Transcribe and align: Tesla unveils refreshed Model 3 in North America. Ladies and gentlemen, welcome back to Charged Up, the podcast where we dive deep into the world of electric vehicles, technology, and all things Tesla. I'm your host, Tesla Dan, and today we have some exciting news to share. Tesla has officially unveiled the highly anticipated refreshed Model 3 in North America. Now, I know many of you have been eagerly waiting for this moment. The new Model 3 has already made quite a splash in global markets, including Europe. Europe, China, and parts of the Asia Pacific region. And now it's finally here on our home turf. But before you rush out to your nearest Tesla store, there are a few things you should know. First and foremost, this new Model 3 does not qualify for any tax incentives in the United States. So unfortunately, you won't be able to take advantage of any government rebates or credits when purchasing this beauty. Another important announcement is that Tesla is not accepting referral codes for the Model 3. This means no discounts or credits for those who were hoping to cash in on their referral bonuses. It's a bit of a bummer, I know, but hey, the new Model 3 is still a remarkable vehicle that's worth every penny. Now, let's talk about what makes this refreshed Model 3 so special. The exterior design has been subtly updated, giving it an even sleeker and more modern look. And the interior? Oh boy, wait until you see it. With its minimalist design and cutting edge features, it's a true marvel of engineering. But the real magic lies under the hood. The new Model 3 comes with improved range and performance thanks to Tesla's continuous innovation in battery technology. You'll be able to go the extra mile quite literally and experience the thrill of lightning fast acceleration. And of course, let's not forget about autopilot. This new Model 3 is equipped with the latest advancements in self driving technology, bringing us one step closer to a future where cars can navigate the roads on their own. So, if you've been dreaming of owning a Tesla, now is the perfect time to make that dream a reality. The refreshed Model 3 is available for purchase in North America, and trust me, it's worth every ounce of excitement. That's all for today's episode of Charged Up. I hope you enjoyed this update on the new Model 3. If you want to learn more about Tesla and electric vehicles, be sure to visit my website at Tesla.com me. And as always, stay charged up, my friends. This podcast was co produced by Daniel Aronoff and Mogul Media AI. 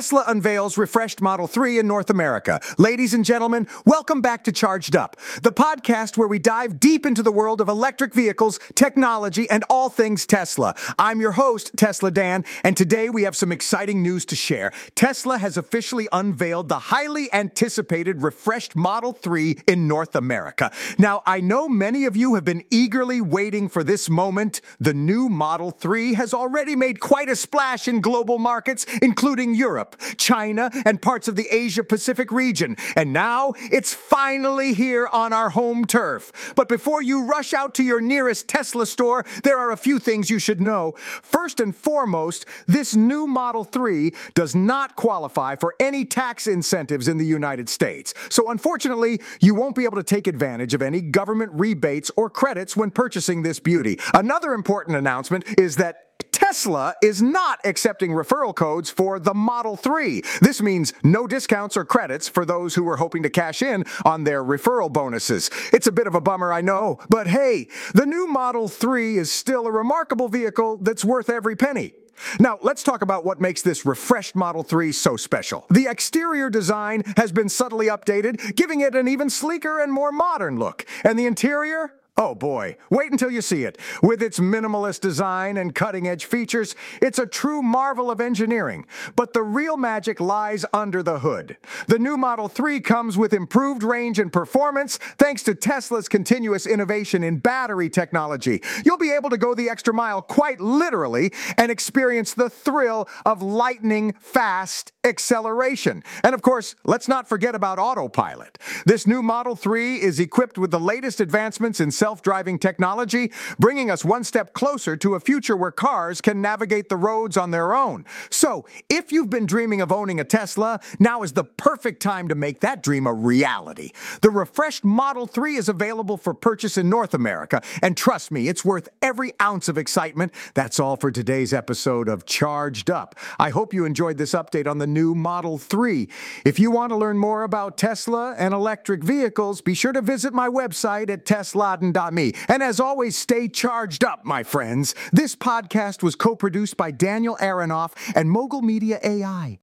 Tesla 0.00 0.24
unveils 0.28 0.78
refreshed 0.78 1.20
Model 1.20 1.46
3 1.46 1.78
in 1.78 1.86
North 1.86 2.08
America. 2.08 2.58
Ladies 2.78 3.12
and 3.12 3.22
gentlemen, 3.22 3.68
welcome 3.84 4.22
back 4.22 4.44
to 4.44 4.50
Charged 4.50 4.96
Up, 4.96 5.14
the 5.42 5.52
podcast 5.52 6.16
where 6.16 6.26
we 6.26 6.38
dive 6.38 6.80
deep 6.80 7.04
into 7.04 7.22
the 7.22 7.30
world 7.30 7.60
of 7.60 7.68
electric 7.68 8.14
vehicles, 8.14 8.58
technology, 8.74 9.46
and 9.50 9.62
all 9.68 9.90
things 9.90 10.24
Tesla. 10.24 10.74
I'm 10.98 11.20
your 11.20 11.32
host, 11.32 11.72
Tesla 11.76 12.10
Dan, 12.10 12.46
and 12.64 12.78
today 12.78 13.10
we 13.10 13.24
have 13.24 13.36
some 13.36 13.52
exciting 13.52 14.02
news 14.02 14.24
to 14.24 14.36
share. 14.36 14.72
Tesla 14.94 15.36
has 15.36 15.58
officially 15.58 16.08
unveiled 16.12 16.70
the 16.70 16.78
highly 16.78 17.30
anticipated 17.34 18.22
refreshed 18.22 18.74
Model 18.74 19.12
3 19.12 19.58
in 19.66 19.86
North 19.86 20.16
America. 20.16 20.72
Now, 20.96 21.22
I 21.26 21.42
know 21.42 21.68
many 21.68 22.06
of 22.06 22.16
you 22.16 22.36
have 22.36 22.44
been 22.46 22.64
eagerly 22.70 23.20
waiting 23.20 23.68
for 23.68 23.84
this 23.84 24.08
moment. 24.08 24.62
The 24.80 24.94
new 24.94 25.28
Model 25.28 25.70
3 25.70 26.14
has 26.14 26.32
already 26.32 26.74
made 26.74 27.00
quite 27.00 27.28
a 27.28 27.36
splash 27.36 27.86
in 27.86 28.00
global 28.00 28.38
markets, 28.38 28.86
including 29.02 29.54
Europe. 29.54 29.89
Europe, 29.90 30.16
China, 30.18 30.70
and 30.84 31.00
parts 31.00 31.28
of 31.28 31.36
the 31.36 31.46
Asia 31.50 31.84
Pacific 31.84 32.30
region. 32.30 32.76
And 32.96 33.12
now 33.12 33.54
it's 33.56 33.94
finally 33.94 34.74
here 34.74 35.08
on 35.12 35.32
our 35.32 35.50
home 35.50 35.84
turf. 35.84 36.52
But 36.56 36.68
before 36.68 37.02
you 37.02 37.24
rush 37.24 37.52
out 37.54 37.74
to 37.74 37.82
your 37.82 38.00
nearest 38.00 38.48
Tesla 38.48 38.86
store, 38.86 39.24
there 39.44 39.58
are 39.58 39.72
a 39.72 39.76
few 39.76 39.98
things 39.98 40.30
you 40.30 40.38
should 40.38 40.60
know. 40.60 40.92
First 41.22 41.60
and 41.60 41.74
foremost, 41.74 42.46
this 42.66 42.94
new 42.94 43.26
Model 43.26 43.64
3 43.64 44.12
does 44.34 44.54
not 44.54 44.96
qualify 44.96 45.56
for 45.56 45.74
any 45.80 46.04
tax 46.04 46.46
incentives 46.46 47.08
in 47.08 47.18
the 47.18 47.26
United 47.26 47.68
States. 47.68 48.14
So 48.28 48.50
unfortunately, 48.50 49.20
you 49.40 49.54
won't 49.54 49.76
be 49.76 49.84
able 49.84 49.96
to 49.96 50.02
take 50.02 50.26
advantage 50.26 50.74
of 50.74 50.82
any 50.82 51.00
government 51.00 51.52
rebates 51.54 52.10
or 52.16 52.30
credits 52.30 52.76
when 52.76 52.90
purchasing 52.90 53.42
this 53.42 53.60
beauty. 53.60 53.98
Another 54.14 54.52
important 54.52 54.96
announcement 54.96 55.44
is 55.58 55.76
that 55.76 56.09
Tesla 56.32 56.94
is 57.02 57.22
not 57.22 57.60
accepting 57.64 58.10
referral 58.10 58.54
codes 58.54 58.90
for 58.90 59.18
the 59.18 59.34
Model 59.34 59.76
3. 59.76 60.22
This 60.40 60.60
means 60.60 60.92
no 61.02 61.26
discounts 61.26 61.76
or 61.76 61.84
credits 61.84 62.28
for 62.28 62.44
those 62.44 62.74
who 62.74 62.84
were 62.84 62.96
hoping 62.96 63.22
to 63.22 63.30
cash 63.30 63.62
in 63.62 63.84
on 64.04 64.24
their 64.24 64.42
referral 64.42 64.92
bonuses. 64.92 65.50
It's 65.72 65.86
a 65.86 65.92
bit 65.92 66.06
of 66.06 66.14
a 66.14 66.20
bummer, 66.20 66.52
I 66.52 66.60
know, 66.60 66.98
but 67.08 67.26
hey, 67.26 67.68
the 67.94 68.06
new 68.06 68.26
Model 68.26 68.68
3 68.68 69.16
is 69.16 69.30
still 69.30 69.66
a 69.66 69.72
remarkable 69.72 70.28
vehicle 70.28 70.78
that's 70.78 71.04
worth 71.04 71.30
every 71.30 71.56
penny. 71.56 71.92
Now, 72.38 72.58
let's 72.62 72.82
talk 72.82 73.02
about 73.02 73.24
what 73.24 73.40
makes 73.40 73.62
this 73.62 73.86
refreshed 73.86 74.34
Model 74.34 74.62
3 74.62 74.92
so 74.92 75.16
special. 75.16 75.66
The 75.70 75.86
exterior 75.88 76.50
design 76.50 77.02
has 77.16 77.32
been 77.32 77.48
subtly 77.48 77.86
updated, 77.86 78.56
giving 78.56 78.80
it 78.80 78.94
an 78.94 79.08
even 79.08 79.30
sleeker 79.30 79.80
and 79.80 79.92
more 79.92 80.12
modern 80.12 80.58
look. 80.58 80.84
And 81.04 81.18
the 81.18 81.26
interior? 81.26 81.94
Oh 82.22 82.34
boy, 82.34 82.76
wait 82.90 83.12
until 83.12 83.30
you 83.30 83.40
see 83.40 83.64
it. 83.64 83.78
With 84.02 84.22
its 84.22 84.38
minimalist 84.38 85.00
design 85.00 85.56
and 85.56 85.74
cutting 85.74 86.06
edge 86.06 86.26
features, 86.26 86.76
it's 87.00 87.18
a 87.18 87.24
true 87.24 87.62
marvel 87.62 88.10
of 88.10 88.20
engineering. 88.20 88.84
But 89.16 89.32
the 89.32 89.42
real 89.42 89.78
magic 89.78 90.20
lies 90.20 90.66
under 90.74 91.02
the 91.02 91.20
hood. 91.20 91.56
The 91.86 91.98
new 91.98 92.18
Model 92.18 92.48
3 92.48 92.78
comes 92.80 93.16
with 93.16 93.32
improved 93.32 93.82
range 93.82 94.18
and 94.18 94.30
performance 94.30 94.98
thanks 95.16 95.42
to 95.44 95.54
Tesla's 95.54 96.10
continuous 96.10 96.66
innovation 96.66 97.24
in 97.24 97.38
battery 97.38 97.88
technology. 97.88 98.62
You'll 98.84 98.98
be 98.98 99.12
able 99.12 99.30
to 99.30 99.38
go 99.38 99.54
the 99.54 99.70
extra 99.70 99.94
mile 99.94 100.20
quite 100.20 100.60
literally 100.60 101.32
and 101.56 101.72
experience 101.72 102.34
the 102.34 102.50
thrill 102.50 103.08
of 103.24 103.40
lightning 103.40 104.12
fast 104.20 104.92
acceleration. 105.04 106.04
And 106.22 106.34
of 106.34 106.42
course, 106.42 106.74
let's 106.84 107.08
not 107.08 107.30
forget 107.30 107.54
about 107.54 107.78
autopilot. 107.78 108.58
This 108.84 109.06
new 109.06 109.22
Model 109.22 109.56
3 109.56 110.02
is 110.02 110.20
equipped 110.20 110.58
with 110.58 110.70
the 110.70 110.78
latest 110.78 111.22
advancements 111.22 111.80
in 111.80 111.90
self 111.90 112.09
driving 112.18 112.58
technology, 112.58 113.32
bringing 113.58 113.90
us 113.90 114.04
one 114.04 114.24
step 114.24 114.52
closer 114.52 114.96
to 114.96 115.14
a 115.14 115.20
future 115.20 115.56
where 115.56 115.70
cars 115.70 116.20
can 116.20 116.40
navigate 116.40 116.88
the 116.88 116.96
roads 116.96 117.36
on 117.36 117.50
their 117.50 117.74
own. 117.74 118.04
So, 118.30 118.66
if 118.88 119.12
you've 119.12 119.30
been 119.30 119.46
dreaming 119.46 119.80
of 119.80 119.92
owning 119.92 120.20
a 120.20 120.24
Tesla, 120.24 120.80
now 120.98 121.22
is 121.22 121.32
the 121.32 121.44
perfect 121.44 122.02
time 122.02 122.28
to 122.28 122.34
make 122.34 122.60
that 122.60 122.82
dream 122.82 123.06
a 123.06 123.12
reality. 123.12 123.92
The 124.22 124.30
refreshed 124.30 124.84
Model 124.84 125.26
3 125.26 125.56
is 125.56 125.68
available 125.68 126.16
for 126.16 126.34
purchase 126.34 126.76
in 126.76 126.88
North 126.88 127.14
America, 127.14 127.62
and 127.82 127.96
trust 127.96 128.30
me, 128.30 128.48
it's 128.48 128.64
worth 128.64 128.88
every 129.02 129.32
ounce 129.40 129.68
of 129.68 129.78
excitement. 129.78 130.32
That's 130.54 130.80
all 130.80 130.96
for 130.96 131.10
today's 131.10 131.52
episode 131.52 132.08
of 132.08 132.26
Charged 132.26 132.90
Up. 132.90 133.14
I 133.38 133.50
hope 133.50 133.72
you 133.72 133.84
enjoyed 133.84 134.18
this 134.18 134.32
update 134.32 134.66
on 134.66 134.78
the 134.78 134.86
new 134.86 135.14
Model 135.14 135.58
3. 135.58 136.08
If 136.44 136.58
you 136.58 136.70
want 136.70 136.90
to 136.90 136.96
learn 136.96 137.18
more 137.18 137.44
about 137.44 137.78
Tesla 137.78 138.34
and 138.36 138.52
electric 138.52 139.04
vehicles, 139.04 139.60
be 139.60 139.74
sure 139.74 139.92
to 139.92 140.02
visit 140.02 140.34
my 140.34 140.48
website 140.48 141.10
at 141.10 141.24
Tesla.com 141.24 141.99
me. 142.08 142.32
And 142.48 142.62
as 142.62 142.80
always, 142.80 143.18
stay 143.18 143.48
charged 143.48 144.02
up, 144.04 144.24
my 144.24 144.42
friends. 144.42 144.94
This 145.12 145.36
podcast 145.36 146.02
was 146.02 146.14
co 146.14 146.34
produced 146.34 146.78
by 146.78 146.90
Daniel 146.90 147.36
Aronoff 147.40 147.92
and 148.14 148.30
Mogul 148.30 148.62
Media 148.62 148.98
AI. 149.02 149.58